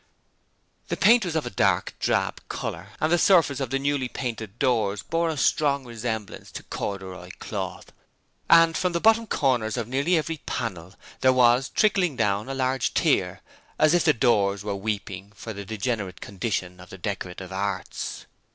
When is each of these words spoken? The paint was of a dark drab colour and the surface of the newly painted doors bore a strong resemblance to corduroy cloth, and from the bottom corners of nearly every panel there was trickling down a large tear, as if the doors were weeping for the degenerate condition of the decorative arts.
The 0.87 0.97
paint 0.97 1.25
was 1.25 1.35
of 1.35 1.45
a 1.45 1.51
dark 1.51 1.93
drab 1.99 2.41
colour 2.49 2.87
and 2.99 3.11
the 3.11 3.19
surface 3.19 3.59
of 3.59 3.69
the 3.69 3.77
newly 3.77 4.07
painted 4.09 4.57
doors 4.57 5.03
bore 5.03 5.29
a 5.29 5.37
strong 5.37 5.85
resemblance 5.85 6.51
to 6.53 6.63
corduroy 6.63 7.29
cloth, 7.37 7.91
and 8.49 8.75
from 8.75 8.93
the 8.93 8.99
bottom 8.99 9.27
corners 9.27 9.77
of 9.77 9.87
nearly 9.87 10.17
every 10.17 10.37
panel 10.47 10.95
there 11.19 11.31
was 11.31 11.69
trickling 11.69 12.15
down 12.15 12.49
a 12.49 12.55
large 12.55 12.95
tear, 12.95 13.41
as 13.77 13.93
if 13.93 14.03
the 14.03 14.11
doors 14.11 14.63
were 14.63 14.75
weeping 14.75 15.33
for 15.35 15.53
the 15.53 15.65
degenerate 15.65 16.19
condition 16.19 16.79
of 16.79 16.89
the 16.89 16.97
decorative 16.97 17.51
arts. 17.51 18.25